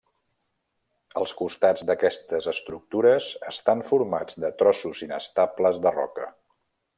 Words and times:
Els 1.19 1.33
costats 1.41 1.85
d'aquestes 1.89 2.47
estructures 2.53 3.27
estan 3.53 3.85
formats 3.91 4.41
de 4.45 4.51
trossos 4.63 5.05
inestables 5.09 5.83
de 5.85 5.95
roca. 6.01 6.27